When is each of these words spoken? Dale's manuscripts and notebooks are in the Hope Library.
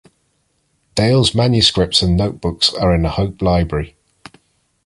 Dale's 0.95 1.35
manuscripts 1.35 2.01
and 2.01 2.17
notebooks 2.17 2.73
are 2.73 2.91
in 2.91 3.03
the 3.03 3.09
Hope 3.09 3.39
Library. 3.39 3.95